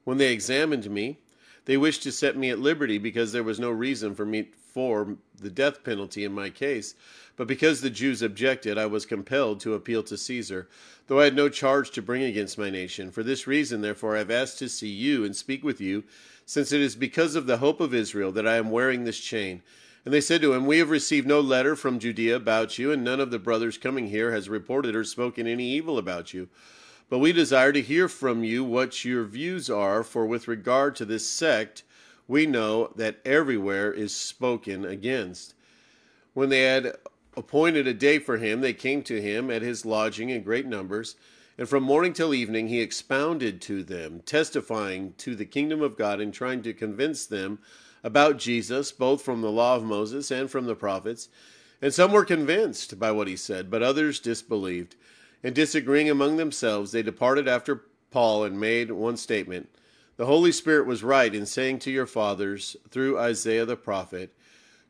When 0.05 0.19
they 0.19 0.33
examined 0.33 0.91
me, 0.91 1.19
they 1.65 1.77
wished 1.77 2.03
to 2.03 2.13
set 2.13 2.37
me 2.37 2.51
at 2.51 2.59
liberty 2.59 2.99
because 2.99 3.33
there 3.33 3.43
was 3.43 3.61
no 3.61 3.71
reason 3.71 4.15
for 4.15 4.27
me 4.27 4.49
for 4.73 5.17
the 5.39 5.51
death 5.51 5.85
penalty 5.85 6.25
in 6.25 6.33
my 6.33 6.49
case, 6.49 6.95
but 7.37 7.47
because 7.47 7.81
the 7.81 7.91
Jews 7.91 8.23
objected, 8.23 8.79
I 8.79 8.87
was 8.87 9.07
compelled 9.07 9.61
to 9.61 9.75
appeal 9.75 10.03
to 10.05 10.17
Caesar, 10.17 10.69
though 11.07 11.21
I 11.21 11.25
had 11.25 11.37
no 11.37 11.49
charge 11.49 11.91
to 11.93 12.03
bring 12.03 12.23
against 12.23 12.59
my 12.59 12.71
nation. 12.71 13.11
For 13.11 13.23
this 13.23 13.47
reason, 13.47 13.81
therefore, 13.81 14.17
I 14.17 14.21
have 14.21 14.31
asked 14.31 14.59
to 14.61 14.69
see 14.69 14.89
you 14.89 15.25
and 15.25 15.37
speak 15.37 15.63
with 15.63 15.81
you, 15.81 16.05
since 16.47 16.73
it 16.73 16.81
is 16.81 16.97
because 16.97 17.35
of 17.35 17.47
the 17.47 17.59
hope 17.59 17.81
of 17.81 17.95
Israel 17.95 18.33
that 18.33 18.47
I 18.47 18.57
am 18.57 18.71
wearing 18.71 19.05
this 19.05 19.21
chain. 19.21 19.63
And 20.05 20.13
they 20.13 20.21
said 20.21 20.41
to 20.43 20.53
him, 20.53 20.67
We 20.67 20.79
have 20.79 20.91
received 20.91 21.27
no 21.27 21.41
letter 21.41 21.77
from 21.77 21.99
Judea 21.99 22.37
about 22.37 22.79
you, 22.79 22.91
and 22.91 23.05
none 23.05 23.21
of 23.21 23.31
the 23.31 23.39
brothers 23.39 23.79
coming 23.79 24.09
here 24.09 24.33
has 24.33 24.49
reported 24.49 24.97
or 24.97 25.05
spoken 25.05 25.47
any 25.47 25.69
evil 25.69 25.97
about 25.97 26.35
you. 26.35 26.49
But 27.13 27.19
we 27.19 27.35
desire 27.35 27.73
to 27.73 27.83
hear 27.83 28.09
from 28.09 28.43
you 28.43 28.65
what 28.65 29.05
your 29.05 29.25
views 29.25 29.69
are, 29.69 30.03
for 30.03 30.25
with 30.25 30.49
regard 30.49 30.97
to 30.97 31.05
this 31.05 31.29
sect, 31.29 31.83
we 32.27 32.47
know 32.47 32.91
that 32.97 33.21
everywhere 33.23 33.93
is 33.93 34.17
spoken 34.17 34.87
against. 34.87 35.53
When 36.33 36.49
they 36.49 36.63
had 36.63 36.97
appointed 37.37 37.87
a 37.87 37.93
day 37.93 38.19
for 38.19 38.39
him, 38.39 38.63
they 38.63 38.73
came 38.73 39.03
to 39.03 39.21
him 39.21 39.51
at 39.51 39.61
his 39.61 39.85
lodging 39.85 40.31
in 40.31 40.43
great 40.43 40.65
numbers. 40.65 41.17
And 41.59 41.69
from 41.69 41.83
morning 41.83 42.15
till 42.15 42.33
evening 42.33 42.69
he 42.69 42.81
expounded 42.81 43.61
to 43.61 43.83
them, 43.83 44.23
testifying 44.25 45.13
to 45.19 45.37
the 45.37 45.45
kingdom 45.45 45.83
of 45.83 45.99
God 45.99 46.19
and 46.19 46.33
trying 46.33 46.63
to 46.63 46.73
convince 46.73 47.27
them 47.27 47.59
about 48.03 48.39
Jesus, 48.39 48.91
both 48.91 49.21
from 49.21 49.43
the 49.43 49.53
law 49.53 49.77
of 49.77 49.85
Moses 49.85 50.31
and 50.31 50.51
from 50.51 50.65
the 50.65 50.75
prophets. 50.75 51.29
And 51.83 51.93
some 51.93 52.11
were 52.11 52.25
convinced 52.25 52.99
by 52.99 53.13
what 53.13 53.29
he 53.29 53.37
said, 53.37 53.71
but 53.71 53.83
others 53.83 54.19
disbelieved. 54.19 54.97
And 55.43 55.55
disagreeing 55.55 56.09
among 56.09 56.37
themselves, 56.37 56.93
they 56.93 57.03
departed 57.03 57.49
after 57.49 57.85
Paul 58.11 58.45
and 58.45 58.61
made 58.61 58.91
one 58.91 59.17
statement 59.17 59.69
The 60.17 60.27
Holy 60.27 60.53
Spirit 60.53 60.87
was 60.87 61.03
right 61.03 61.35
in 61.35 61.47
saying 61.47 61.81
to 61.81 61.91
your 61.91 62.07
fathers, 62.07 62.77
through 62.91 63.19
Isaiah 63.19 63.65
the 63.65 63.77
prophet, 63.77 64.35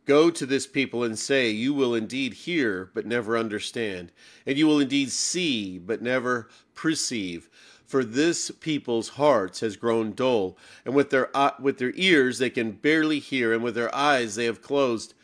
Go 0.04 0.30
to 0.30 0.44
this 0.44 0.66
people 0.66 1.04
and 1.04 1.16
say, 1.16 1.48
You 1.48 1.72
will 1.72 1.94
indeed 1.94 2.34
hear, 2.34 2.90
but 2.92 3.06
never 3.06 3.38
understand, 3.38 4.10
and 4.44 4.58
you 4.58 4.66
will 4.66 4.80
indeed 4.80 5.12
see, 5.12 5.78
but 5.78 6.02
never 6.02 6.48
perceive. 6.74 7.48
For 7.86 8.02
this 8.02 8.50
people's 8.50 9.10
hearts 9.10 9.60
has 9.60 9.76
grown 9.76 10.12
dull, 10.12 10.58
and 10.84 10.94
with 10.94 11.10
their 11.10 11.30
with 11.60 11.78
their 11.78 11.92
ears 11.94 12.38
they 12.38 12.50
can 12.50 12.72
barely 12.72 13.20
hear, 13.20 13.52
and 13.52 13.62
with 13.62 13.76
their 13.76 13.94
eyes 13.94 14.34
they 14.34 14.46
have 14.46 14.60
closed 14.60 15.14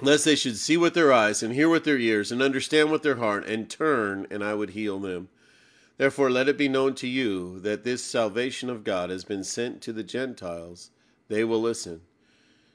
lest 0.00 0.24
they 0.24 0.36
should 0.36 0.56
see 0.56 0.76
with 0.76 0.94
their 0.94 1.12
eyes 1.12 1.42
and 1.42 1.54
hear 1.54 1.68
with 1.68 1.84
their 1.84 1.98
ears 1.98 2.30
and 2.30 2.40
understand 2.40 2.90
with 2.90 3.02
their 3.02 3.16
heart 3.16 3.46
and 3.46 3.68
turn 3.68 4.26
and 4.30 4.44
I 4.44 4.54
would 4.54 4.70
heal 4.70 4.98
them. 4.98 5.28
Therefore 5.96 6.30
let 6.30 6.48
it 6.48 6.56
be 6.56 6.68
known 6.68 6.94
to 6.96 7.08
you 7.08 7.58
that 7.60 7.82
this 7.82 8.04
salvation 8.04 8.70
of 8.70 8.84
God 8.84 9.10
has 9.10 9.24
been 9.24 9.42
sent 9.42 9.82
to 9.82 9.92
the 9.92 10.04
Gentiles. 10.04 10.90
They 11.26 11.42
will 11.42 11.60
listen. 11.60 12.02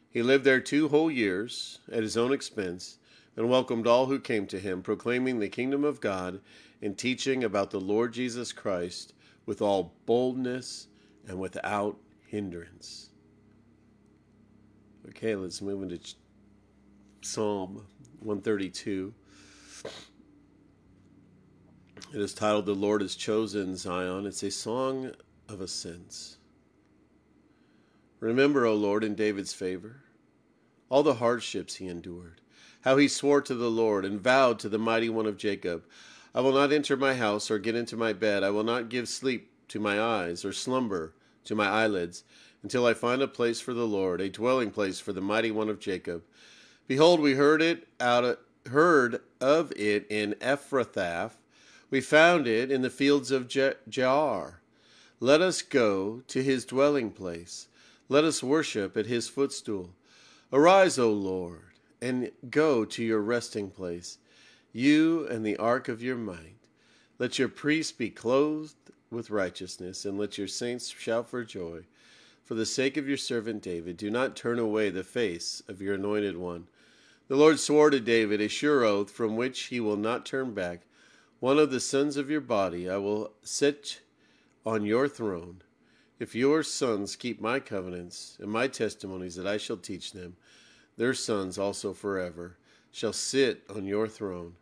He 0.09 0.21
lived 0.21 0.43
there 0.43 0.59
two 0.59 0.89
whole 0.89 1.09
years 1.09 1.79
at 1.91 2.03
his 2.03 2.17
own 2.17 2.33
expense 2.33 2.97
and 3.37 3.49
welcomed 3.49 3.87
all 3.87 4.07
who 4.07 4.19
came 4.19 4.45
to 4.47 4.59
him, 4.59 4.81
proclaiming 4.81 5.39
the 5.39 5.49
kingdom 5.49 5.83
of 5.83 6.01
God 6.01 6.41
and 6.81 6.97
teaching 6.97 7.43
about 7.43 7.71
the 7.71 7.79
Lord 7.79 8.13
Jesus 8.13 8.51
Christ 8.51 9.13
with 9.45 9.61
all 9.61 9.93
boldness 10.05 10.87
and 11.27 11.39
without 11.39 11.97
hindrance. 12.27 13.09
Okay, 15.09 15.35
let's 15.35 15.61
move 15.61 15.81
into 15.81 15.97
Psalm 17.25 17.85
132. 18.19 19.13
It 22.13 22.21
is 22.21 22.33
titled 22.33 22.65
The 22.65 22.75
Lord 22.75 23.01
Has 23.01 23.15
Chosen 23.15 23.77
Zion. 23.77 24.25
It's 24.25 24.43
a 24.43 24.51
song 24.51 25.11
of 25.47 25.61
ascents. 25.61 26.37
Remember, 28.19 28.65
O 28.65 28.75
Lord, 28.75 29.05
in 29.05 29.15
David's 29.15 29.53
favor, 29.53 30.03
all 30.89 31.01
the 31.01 31.15
hardships 31.15 31.75
he 31.75 31.87
endured, 31.87 32.41
how 32.81 32.97
he 32.97 33.07
swore 33.07 33.41
to 33.41 33.55
the 33.55 33.71
Lord 33.71 34.03
and 34.03 34.19
vowed 34.19 34.59
to 34.59 34.69
the 34.69 34.77
mighty 34.77 35.09
one 35.09 35.25
of 35.25 35.37
Jacob, 35.37 35.85
I 36.35 36.41
will 36.41 36.53
not 36.53 36.73
enter 36.73 36.97
my 36.97 37.15
house 37.15 37.49
or 37.49 37.57
get 37.57 37.73
into 37.73 37.95
my 37.95 38.11
bed. 38.11 38.43
I 38.43 38.49
will 38.49 38.65
not 38.65 38.89
give 38.89 39.07
sleep 39.07 39.49
to 39.69 39.79
my 39.79 39.99
eyes 39.99 40.43
or 40.43 40.51
slumber 40.51 41.13
to 41.45 41.55
my 41.55 41.67
eyelids 41.67 42.25
until 42.63 42.85
I 42.85 42.93
find 42.93 43.21
a 43.21 43.27
place 43.27 43.61
for 43.61 43.73
the 43.73 43.87
Lord, 43.87 44.19
a 44.19 44.29
dwelling 44.29 44.71
place 44.71 44.99
for 44.99 45.13
the 45.13 45.21
mighty 45.21 45.51
one 45.51 45.69
of 45.69 45.79
Jacob. 45.79 46.23
Behold, 46.87 47.21
we 47.21 47.35
heard 47.35 47.61
it 47.61 47.87
out 47.99 48.25
of, 48.25 48.37
heard 48.69 49.21
of 49.39 49.71
it 49.73 50.05
in 50.09 50.35
Ephrathah. 50.41 51.31
We 51.89 52.01
found 52.01 52.47
it 52.47 52.71
in 52.71 52.81
the 52.81 52.89
fields 52.89 53.31
of 53.31 53.47
Jaar. 53.47 54.55
Let 55.19 55.41
us 55.41 55.61
go 55.61 56.23
to 56.27 56.43
his 56.43 56.65
dwelling 56.65 57.11
place. 57.11 57.67
Let 58.09 58.25
us 58.25 58.43
worship 58.43 58.97
at 58.97 59.05
his 59.05 59.29
footstool. 59.29 59.91
Arise, 60.51 60.99
O 60.99 61.11
Lord, 61.11 61.71
and 62.01 62.31
go 62.49 62.83
to 62.83 63.03
your 63.03 63.21
resting 63.21 63.69
place, 63.69 64.17
you 64.73 65.25
and 65.27 65.45
the 65.45 65.57
ark 65.57 65.87
of 65.87 66.03
your 66.03 66.17
might. 66.17 66.57
Let 67.17 67.39
your 67.39 67.47
priests 67.47 67.93
be 67.93 68.09
clothed 68.09 68.75
with 69.09 69.29
righteousness, 69.29 70.03
and 70.03 70.17
let 70.17 70.37
your 70.37 70.47
saints 70.47 70.89
shout 70.89 71.29
for 71.29 71.43
joy. 71.45 71.85
For 72.43 72.55
the 72.55 72.65
sake 72.65 72.97
of 72.97 73.07
your 73.07 73.17
servant 73.17 73.63
David, 73.63 73.95
do 73.95 74.11
not 74.11 74.35
turn 74.35 74.59
away 74.59 74.89
the 74.89 75.03
face 75.03 75.63
of 75.69 75.81
your 75.81 75.93
anointed 75.93 76.35
one. 76.37 76.67
The 77.29 77.37
Lord 77.37 77.57
swore 77.57 77.89
to 77.89 78.01
David 78.01 78.41
a 78.41 78.49
sure 78.49 78.83
oath 78.83 79.09
from 79.09 79.37
which 79.37 79.63
he 79.63 79.79
will 79.79 79.95
not 79.95 80.25
turn 80.25 80.53
back. 80.53 80.81
One 81.39 81.57
of 81.57 81.71
the 81.71 81.79
sons 81.79 82.17
of 82.17 82.29
your 82.29 82.41
body 82.41 82.89
I 82.89 82.97
will 82.97 83.31
set 83.41 84.01
on 84.65 84.85
your 84.85 85.07
throne. 85.07 85.61
If 86.19 86.35
your 86.35 86.63
sons 86.63 87.15
keep 87.15 87.39
my 87.39 87.61
covenants 87.61 88.37
and 88.41 88.51
my 88.51 88.67
testimonies 88.67 89.35
that 89.35 89.47
I 89.47 89.55
shall 89.55 89.77
teach 89.77 90.11
them, 90.11 90.35
their 90.97 91.13
sons 91.13 91.57
also 91.57 91.93
forever 91.93 92.57
shall 92.91 93.13
sit 93.13 93.63
on 93.73 93.85
your 93.85 94.09
throne. 94.09 94.55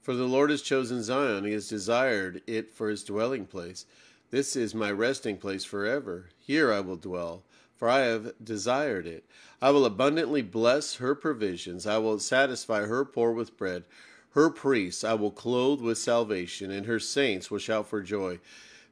For 0.00 0.14
the 0.14 0.28
Lord 0.28 0.50
has 0.50 0.62
chosen 0.62 1.02
Zion, 1.02 1.44
he 1.44 1.52
has 1.52 1.68
desired 1.68 2.42
it 2.46 2.70
for 2.70 2.90
his 2.90 3.02
dwelling 3.02 3.44
place. 3.44 3.86
This 4.30 4.54
is 4.54 4.72
my 4.72 4.90
resting 4.92 5.36
place 5.36 5.64
forever. 5.64 6.30
Here 6.38 6.72
I 6.72 6.78
will 6.78 6.96
dwell 6.96 7.42
for 7.84 7.90
I 7.90 8.06
have 8.06 8.32
desired 8.42 9.06
it. 9.06 9.26
I 9.60 9.70
will 9.70 9.84
abundantly 9.84 10.40
bless 10.40 10.94
her 10.94 11.14
provisions. 11.14 11.86
I 11.86 11.98
will 11.98 12.18
satisfy 12.18 12.86
her 12.86 13.04
poor 13.04 13.30
with 13.30 13.58
bread. 13.58 13.84
Her 14.30 14.48
priests 14.48 15.04
I 15.04 15.12
will 15.12 15.30
clothe 15.30 15.82
with 15.82 15.98
salvation, 15.98 16.70
and 16.70 16.86
her 16.86 16.98
saints 16.98 17.50
will 17.50 17.58
shout 17.58 17.86
for 17.86 18.00
joy. 18.00 18.40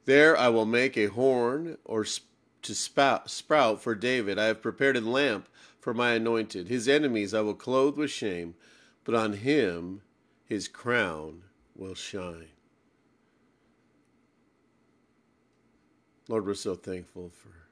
There 0.05 0.37
I 0.37 0.49
will 0.49 0.67
make 0.67 0.95
a 0.95 1.07
horn 1.07 1.79
or 1.83 2.05
to 2.05 2.75
spout, 2.75 3.31
sprout 3.31 3.81
for 3.81 3.95
David. 3.95 4.37
I 4.37 4.45
have 4.45 4.61
prepared 4.61 4.95
a 4.95 5.01
lamp 5.01 5.49
for 5.79 5.95
my 5.95 6.11
anointed. 6.11 6.67
His 6.67 6.87
enemies 6.87 7.33
I 7.33 7.41
will 7.41 7.55
clothe 7.55 7.97
with 7.97 8.11
shame, 8.11 8.53
but 9.05 9.15
on 9.15 9.33
him 9.33 10.01
his 10.45 10.67
crown 10.67 11.41
will 11.75 11.95
shine. 11.95 12.49
Lord, 16.27 16.45
we're 16.45 16.53
so 16.53 16.75
thankful 16.75 17.31
for 17.31 17.62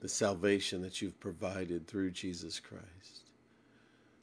the 0.00 0.08
salvation 0.08 0.82
that 0.82 1.02
you've 1.02 1.20
provided 1.20 1.86
through 1.86 2.10
Jesus 2.10 2.58
Christ. 2.58 3.30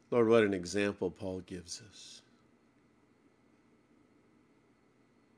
Lord, 0.09 0.27
what 0.27 0.43
an 0.43 0.53
example 0.53 1.11
Paul 1.11 1.41
gives 1.41 1.81
us. 1.89 2.21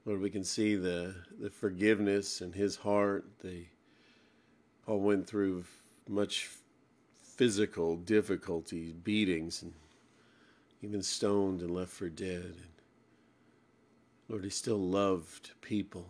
Lord, 0.05 0.21
we 0.21 0.29
can 0.29 0.43
see 0.43 0.75
the, 0.75 1.13
the 1.39 1.49
forgiveness 1.49 2.41
in 2.41 2.53
his 2.53 2.77
heart. 2.77 3.25
The, 3.43 3.65
Paul 4.85 5.01
went 5.01 5.27
through 5.27 5.65
much 6.07 6.49
physical 7.21 7.97
difficulties, 7.97 8.93
beatings, 8.93 9.61
and 9.61 9.73
even 10.81 11.01
stoned 11.01 11.61
and 11.61 11.71
left 11.71 11.91
for 11.91 12.09
dead. 12.09 12.55
And 12.55 12.73
Lord, 14.29 14.43
he 14.43 14.49
still 14.49 14.79
loved 14.79 15.51
people 15.61 16.07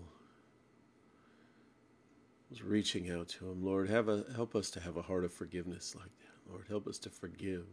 was 2.50 2.64
reaching 2.64 3.12
out 3.12 3.30
to 3.30 3.50
him. 3.50 3.64
Lord, 3.64 3.90
have 3.90 4.10
a, 4.10 4.26
help 4.36 4.56
us 4.56 4.70
to 4.72 4.80
have 4.80 4.98
a 4.98 5.02
heart 5.02 5.24
of 5.24 5.32
forgiveness 5.32 5.96
like 5.96 6.06
that. 6.06 6.52
Lord, 6.52 6.66
help 6.68 6.88
us 6.88 6.98
to 7.00 7.10
forgive. 7.10 7.66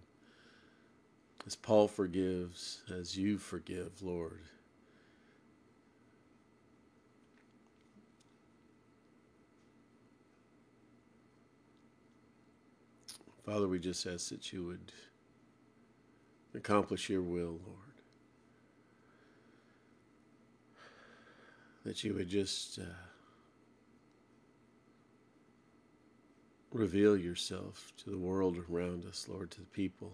As 1.47 1.57
Paul 1.57 1.89
forgives, 1.89 2.83
as 2.93 3.17
you 3.17 3.39
forgive, 3.39 4.03
Lord. 4.03 4.41
Father, 13.45 13.69
we 13.69 13.79
just 13.79 14.07
ask 14.07 14.31
that 14.31 14.53
you 14.53 14.65
would 14.67 14.93
accomplish 16.53 17.09
your 17.09 17.23
will, 17.23 17.61
Lord. 17.65 17.95
That 21.85 22.03
you 22.03 22.15
would 22.15 22.29
just. 22.29 22.81
Uh, 22.81 23.07
reveal 26.77 27.17
yourself 27.17 27.93
to 27.99 28.11
the 28.11 28.19
world 28.19 28.59
around 28.71 29.05
us, 29.07 29.27
Lord, 29.29 29.51
to 29.53 29.61
the 29.61 29.67
people. 29.67 30.13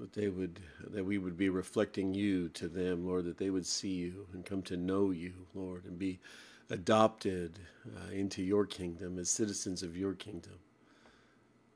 That 0.00 0.12
they 0.12 0.28
would, 0.28 0.60
that 0.90 1.04
we 1.04 1.18
would 1.18 1.36
be 1.36 1.48
reflecting 1.48 2.14
you 2.14 2.48
to 2.50 2.68
them, 2.68 3.06
Lord, 3.06 3.24
that 3.24 3.38
they 3.38 3.50
would 3.50 3.66
see 3.66 3.94
you 3.94 4.26
and 4.32 4.44
come 4.44 4.62
to 4.62 4.76
know 4.76 5.10
you, 5.10 5.32
Lord, 5.54 5.84
and 5.84 5.98
be 5.98 6.20
adopted 6.70 7.58
uh, 7.86 8.12
into 8.12 8.42
your 8.42 8.64
kingdom 8.64 9.18
as 9.18 9.28
citizens 9.28 9.82
of 9.82 9.96
your 9.96 10.14
kingdom, 10.14 10.58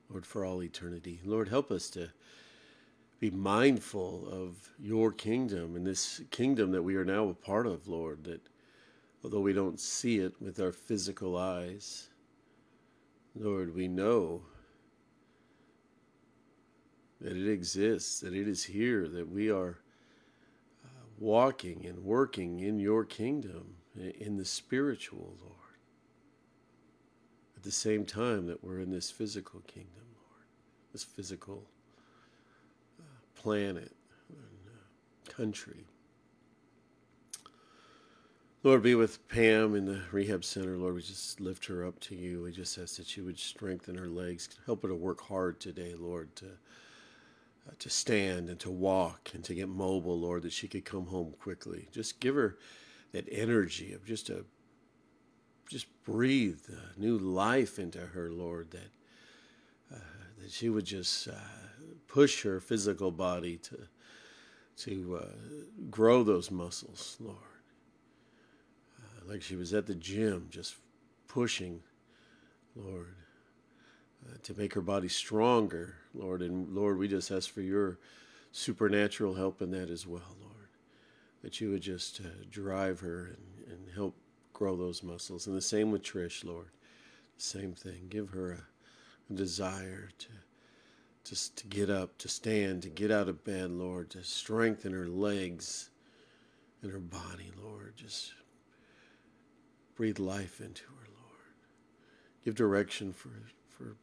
Lord, 0.08 0.24
for 0.24 0.44
all 0.44 0.62
eternity. 0.62 1.20
Lord, 1.24 1.48
help 1.48 1.70
us 1.70 1.90
to 1.90 2.10
be 3.18 3.30
mindful 3.30 4.28
of 4.30 4.70
your 4.80 5.12
kingdom 5.12 5.76
and 5.76 5.86
this 5.86 6.22
kingdom 6.30 6.72
that 6.72 6.82
we 6.82 6.96
are 6.96 7.04
now 7.04 7.28
a 7.28 7.34
part 7.34 7.66
of, 7.66 7.88
Lord, 7.88 8.24
that 8.24 8.40
although 9.24 9.40
we 9.40 9.52
don't 9.52 9.80
see 9.80 10.18
it 10.18 10.34
with 10.40 10.60
our 10.60 10.72
physical 10.72 11.36
eyes, 11.36 12.08
Lord, 13.34 13.74
we 13.74 13.88
know 13.88 14.42
that 17.20 17.36
it 17.36 17.50
exists, 17.50 18.20
that 18.20 18.34
it 18.34 18.48
is 18.48 18.64
here, 18.64 19.08
that 19.08 19.28
we 19.28 19.50
are 19.50 19.78
uh, 20.84 20.88
walking 21.18 21.86
and 21.86 22.04
working 22.04 22.60
in 22.60 22.78
your 22.78 23.04
kingdom, 23.04 23.76
in 24.18 24.36
the 24.36 24.44
spiritual, 24.44 25.36
Lord. 25.40 25.56
At 27.56 27.62
the 27.62 27.70
same 27.70 28.04
time 28.04 28.46
that 28.48 28.62
we're 28.62 28.80
in 28.80 28.90
this 28.90 29.10
physical 29.10 29.60
kingdom, 29.60 30.04
Lord, 30.16 30.46
this 30.92 31.04
physical 31.04 31.64
uh, 32.98 33.04
planet 33.34 33.92
and 34.28 34.68
uh, 34.68 35.32
country. 35.32 35.86
Lord, 38.64 38.84
be 38.84 38.94
with 38.94 39.26
Pam 39.26 39.74
in 39.74 39.86
the 39.86 40.02
rehab 40.12 40.44
center. 40.44 40.78
Lord, 40.78 40.94
we 40.94 41.02
just 41.02 41.40
lift 41.40 41.66
her 41.66 41.84
up 41.84 41.98
to 41.98 42.14
you. 42.14 42.42
We 42.44 42.52
just 42.52 42.78
ask 42.78 42.96
that 42.96 43.16
you 43.16 43.24
would 43.24 43.38
strengthen 43.38 43.96
her 43.96 44.06
legs, 44.06 44.48
help 44.66 44.82
her 44.82 44.88
to 44.88 44.94
work 44.94 45.20
hard 45.20 45.58
today, 45.58 45.94
Lord, 45.98 46.34
to 46.36 46.46
uh, 47.68 47.72
to 47.80 47.90
stand 47.90 48.48
and 48.48 48.60
to 48.60 48.70
walk 48.70 49.30
and 49.34 49.42
to 49.44 49.54
get 49.54 49.68
mobile, 49.68 50.18
Lord, 50.18 50.42
that 50.42 50.52
she 50.52 50.68
could 50.68 50.84
come 50.84 51.06
home 51.06 51.34
quickly. 51.40 51.88
Just 51.92 52.20
give 52.20 52.36
her 52.36 52.56
that 53.12 53.26
energy 53.30 53.92
of 53.92 54.04
just 54.04 54.30
a 54.30 54.44
just 55.68 55.86
breathe 56.04 56.60
new 56.96 57.18
life 57.18 57.80
into 57.80 57.98
her, 57.98 58.30
Lord, 58.30 58.70
that 58.70 58.90
uh, 59.92 59.98
that 60.40 60.52
she 60.52 60.68
would 60.68 60.84
just 60.84 61.26
uh, 61.26 61.32
push 62.06 62.44
her 62.44 62.60
physical 62.60 63.10
body 63.10 63.56
to 63.56 63.88
to 64.84 65.20
uh, 65.20 65.26
grow 65.90 66.22
those 66.22 66.52
muscles, 66.52 67.16
Lord. 67.18 67.51
Like 69.26 69.42
she 69.42 69.56
was 69.56 69.72
at 69.72 69.86
the 69.86 69.94
gym, 69.94 70.48
just 70.50 70.76
pushing, 71.28 71.80
Lord, 72.76 73.14
uh, 74.26 74.36
to 74.42 74.54
make 74.54 74.74
her 74.74 74.80
body 74.80 75.08
stronger, 75.08 75.96
Lord. 76.14 76.42
And 76.42 76.74
Lord, 76.74 76.98
we 76.98 77.08
just 77.08 77.30
ask 77.30 77.50
for 77.50 77.62
your 77.62 77.98
supernatural 78.52 79.34
help 79.34 79.62
in 79.62 79.70
that 79.72 79.90
as 79.90 80.06
well, 80.06 80.36
Lord. 80.40 80.68
That 81.42 81.60
you 81.60 81.70
would 81.70 81.82
just 81.82 82.20
uh, 82.20 82.44
drive 82.50 83.00
her 83.00 83.26
and, 83.26 83.72
and 83.72 83.88
help 83.94 84.14
grow 84.52 84.76
those 84.76 85.02
muscles. 85.02 85.46
And 85.46 85.56
the 85.56 85.60
same 85.60 85.90
with 85.90 86.02
Trish, 86.02 86.44
Lord. 86.44 86.70
Same 87.36 87.72
thing. 87.72 88.06
Give 88.08 88.30
her 88.30 88.52
a, 88.52 89.32
a 89.32 89.36
desire 89.36 90.10
to 90.18 90.28
just 91.24 91.56
to 91.56 91.66
get 91.66 91.88
up, 91.88 92.18
to 92.18 92.28
stand, 92.28 92.82
to 92.82 92.88
get 92.88 93.10
out 93.10 93.28
of 93.28 93.44
bed, 93.44 93.70
Lord, 93.70 94.10
to 94.10 94.24
strengthen 94.24 94.92
her 94.92 95.06
legs 95.06 95.90
and 96.82 96.92
her 96.92 96.98
body, 96.98 97.52
Lord. 97.62 97.94
Just 97.96 98.32
breathe 100.02 100.18
life 100.18 100.60
into 100.60 100.82
her, 100.82 101.06
Lord. 101.16 101.54
Give 102.44 102.56
direction 102.56 103.12
for 103.12 103.30
for 103.68 103.94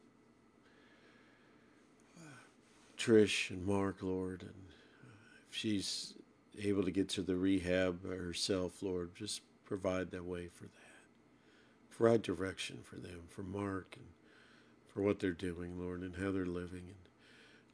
Trish 2.97 3.49
and 3.49 3.67
Mark, 3.67 3.97
Lord, 4.01 4.43
and 4.43 4.69
uh, 5.03 5.09
if 5.49 5.57
she's 5.57 6.13
able 6.57 6.83
to 6.83 6.91
get 6.91 7.09
to 7.09 7.21
the 7.21 7.35
rehab 7.35 8.07
herself, 8.07 8.81
Lord, 8.81 9.13
just 9.13 9.41
provide 9.65 10.09
that 10.11 10.23
way 10.23 10.47
for 10.47 10.63
that. 10.63 11.01
Provide 11.89 12.21
direction 12.21 12.79
for 12.81 12.95
them, 12.95 13.23
for 13.27 13.43
Mark, 13.43 13.97
and 13.97 14.07
for 14.87 15.01
what 15.01 15.19
they're 15.19 15.31
doing, 15.31 15.77
Lord, 15.77 15.99
and 15.99 16.15
how 16.15 16.31
they're 16.31 16.45
living, 16.45 16.85
and 16.87 17.09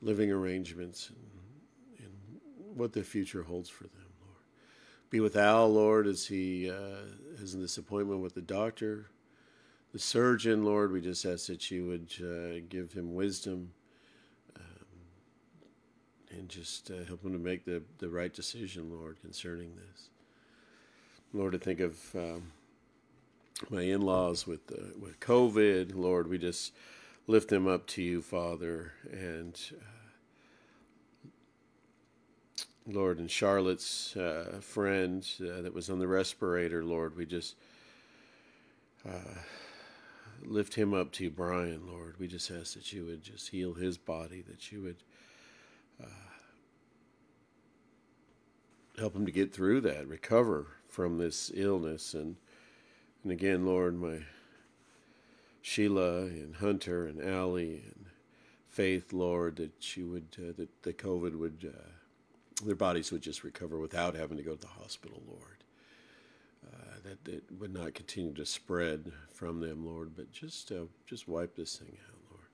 living 0.02 0.32
arrangements, 0.32 1.12
and, 1.12 2.08
and 2.08 2.42
what 2.76 2.94
the 2.94 3.04
future 3.04 3.44
holds 3.44 3.70
for 3.70 3.84
them. 3.84 4.05
Be 5.10 5.20
with 5.20 5.36
Al, 5.36 5.72
Lord, 5.72 6.08
as 6.08 6.28
he 6.28 6.70
uh, 6.70 7.38
has 7.40 7.54
in 7.54 7.62
this 7.62 7.78
appointment 7.78 8.22
with 8.22 8.36
the 8.36 8.42
doctor, 8.42 9.08
the 9.94 10.00
surgeon, 10.00 10.66
Lord. 10.66 10.92
We 10.92 11.02
just 11.02 11.26
ask 11.26 11.48
that 11.48 11.72
you 11.72 11.86
would 11.86 12.14
uh, 12.22 12.66
give 12.70 12.94
him 12.94 13.14
wisdom 13.14 13.72
and 16.38 16.50
just 16.50 16.92
uh, 16.92 17.06
help 17.08 17.24
him 17.24 17.32
to 17.32 17.40
make 17.40 17.66
the, 17.66 17.82
the 18.00 18.10
right 18.10 18.34
decision, 18.34 18.92
Lord, 18.92 19.20
concerning 19.22 19.76
this. 19.76 20.10
Lord, 21.34 21.56
I 21.56 21.58
think 21.58 21.80
of 21.80 21.98
um, 22.16 22.52
my 23.70 23.82
in 23.82 24.02
laws 24.02 24.46
with, 24.46 24.72
uh, 24.72 24.98
with 25.00 25.20
COVID. 25.20 25.96
Lord, 25.96 26.28
we 26.28 26.38
just 26.38 26.74
lift 27.28 27.50
them 27.50 27.68
up 27.68 27.88
to 27.88 28.02
you, 28.02 28.22
Father. 28.22 28.94
And 29.12 29.60
uh, 29.74 30.05
Lord, 32.88 33.18
and 33.18 33.30
Charlotte's 33.32 34.16
uh, 34.16 34.60
friend 34.62 35.28
uh, 35.42 35.62
that 35.62 35.74
was 35.74 35.90
on 35.90 35.98
the 35.98 36.08
respirator, 36.08 36.84
Lord, 36.84 37.18
we 37.18 37.26
just 37.26 37.56
uh, 39.08 39.40
lift 40.44 40.76
him 40.76 40.94
up 40.94 41.12
to 41.14 41.24
you, 41.24 41.32
Brian, 41.32 41.88
Lord. 41.88 42.16
We 42.20 42.28
just 42.28 42.52
ask 42.52 42.76
that 42.76 42.94
you 42.94 43.06
would 43.06 43.24
just 43.24 43.50
heal 43.50 43.74
his 43.74 43.98
body, 43.98 44.44
that 44.48 44.72
you 44.72 44.84
would 44.84 44.98
uh, 46.04 46.30
help 49.00 49.16
him 49.16 49.26
to 49.26 49.32
get 49.32 49.52
through 49.52 49.82
that, 49.82 50.08
recover 50.08 50.68
from 50.88 51.18
this 51.18 51.52
illness, 51.56 52.14
and 52.14 52.36
and 53.24 53.32
again, 53.32 53.66
Lord, 53.66 54.00
my 54.00 54.20
Sheila 55.64 56.26
and 56.26 56.58
Hunter 56.58 57.08
and 57.08 57.20
Allie 57.20 57.82
and 57.84 58.06
Faith, 58.70 59.12
Lord, 59.12 59.56
that 59.56 59.98
you 59.98 60.08
would 60.10 60.28
uh, 60.38 60.54
that 60.58 60.84
the 60.84 60.94
COVID 60.94 61.36
would 61.40 61.74
uh, 61.76 61.90
their 62.64 62.76
bodies 62.76 63.12
would 63.12 63.22
just 63.22 63.44
recover 63.44 63.80
without 63.80 64.16
having 64.16 64.38
to 64.38 64.44
go 64.44 64.56
to 64.56 64.62
the 64.62 64.68
hospital, 64.68 65.22
Lord. 65.28 65.64
Uh, 66.66 66.96
that 67.04 67.32
it 67.32 67.44
would 67.60 67.74
not 67.74 67.94
continue 67.94 68.34
to 68.34 68.46
spread 68.46 69.12
from 69.32 69.60
them, 69.60 69.86
Lord, 69.86 70.16
but 70.16 70.32
just 70.32 70.72
uh, 70.72 70.86
just 71.06 71.28
wipe 71.28 71.56
this 71.56 71.78
thing 71.78 71.98
out. 72.08 72.32
Lord. 72.32 72.48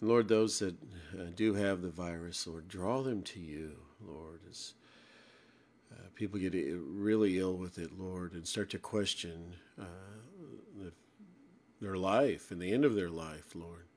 And 0.00 0.10
Lord, 0.10 0.28
those 0.28 0.58
that 0.58 0.74
uh, 1.18 1.30
do 1.34 1.54
have 1.54 1.80
the 1.80 1.90
virus, 1.90 2.46
Lord, 2.46 2.68
draw 2.68 3.02
them 3.02 3.22
to 3.22 3.40
you, 3.40 3.76
Lord, 4.06 4.40
as 4.50 4.74
uh, 5.90 6.08
people 6.14 6.38
get 6.38 6.54
really 6.54 7.38
ill 7.38 7.54
with 7.54 7.78
it, 7.78 7.98
Lord, 7.98 8.34
and 8.34 8.46
start 8.46 8.68
to 8.70 8.78
question 8.78 9.54
uh, 9.80 9.84
the, 10.76 10.92
their 11.80 11.96
life 11.96 12.50
and 12.50 12.60
the 12.60 12.72
end 12.72 12.84
of 12.84 12.94
their 12.94 13.10
life, 13.10 13.54
Lord. 13.54 13.87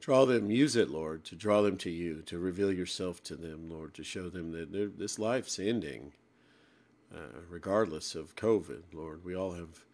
Draw 0.00 0.24
them, 0.26 0.50
use 0.50 0.76
it, 0.76 0.90
Lord, 0.90 1.24
to 1.24 1.36
draw 1.36 1.60
them 1.62 1.76
to 1.78 1.90
you, 1.90 2.22
to 2.26 2.38
reveal 2.38 2.72
yourself 2.72 3.22
to 3.24 3.36
them, 3.36 3.68
Lord, 3.68 3.94
to 3.94 4.04
show 4.04 4.28
them 4.28 4.52
that 4.52 4.98
this 4.98 5.18
life's 5.18 5.58
ending, 5.58 6.12
uh, 7.14 7.40
regardless 7.48 8.14
of 8.14 8.36
COVID, 8.36 8.82
Lord. 8.92 9.24
We 9.24 9.34
all 9.34 9.52
have, 9.52 9.84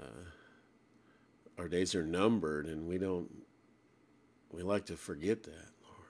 uh, 0.00 0.24
our 1.58 1.68
days 1.68 1.94
are 1.94 2.02
numbered, 2.02 2.66
and 2.66 2.88
we 2.88 2.98
don't 2.98 3.30
we 4.52 4.62
like 4.62 4.86
to 4.86 4.96
forget 4.96 5.42
that, 5.44 5.70
Lord. 5.84 6.08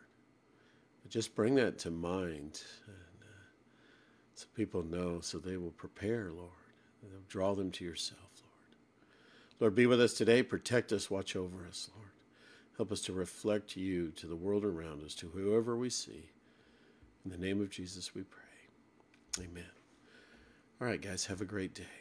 But 1.03 1.11
just 1.11 1.35
bring 1.35 1.57
that 1.57 1.79
to 1.81 1.91
mind 1.91 2.63
and, 2.87 3.23
uh, 3.23 3.45
so 4.35 4.47
people 4.57 4.83
know, 4.83 5.21
so 5.21 5.39
they 5.39 5.57
will 5.57 5.73
prepare, 5.73 6.31
Lord. 6.31 6.49
And 7.03 7.29
draw 7.29 7.55
them 7.55 7.71
to 7.73 7.85
yourself, 7.85 8.21
Lord. 8.43 8.77
Lord, 9.61 9.75
be 9.75 9.87
with 9.87 10.01
us 10.01 10.15
today. 10.15 10.43
Protect 10.43 10.93
us. 10.93 11.11
Watch 11.11 11.37
over 11.37 11.67
us, 11.67 11.91
Lord. 11.95 12.11
Help 12.81 12.93
us 12.93 13.03
to 13.03 13.13
reflect 13.13 13.77
you 13.77 14.11
to 14.13 14.27
the 14.27 14.35
world 14.35 14.65
around 14.65 15.05
us, 15.05 15.15
to 15.15 15.29
whoever 15.29 15.77
we 15.77 15.91
see. 15.91 16.31
In 17.27 17.31
the 17.31 17.37
name 17.37 17.61
of 17.61 17.69
Jesus, 17.69 18.15
we 18.15 18.23
pray. 18.23 19.45
Amen. 19.45 19.69
All 20.81 20.87
right, 20.87 21.03
guys, 21.03 21.27
have 21.27 21.43
a 21.43 21.45
great 21.45 21.75
day. 21.75 22.00